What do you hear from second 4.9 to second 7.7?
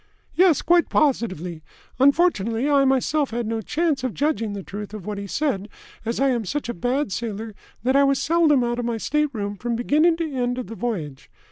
of what he said, as I am such a bad sailor